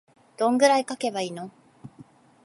[0.35, 1.51] どんくらい書けばいいの